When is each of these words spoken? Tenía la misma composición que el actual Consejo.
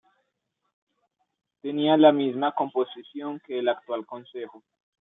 Tenía 1.61 1.95
la 1.95 2.11
misma 2.11 2.53
composición 2.53 3.39
que 3.45 3.59
el 3.59 3.69
actual 3.69 4.03
Consejo. 4.07 4.63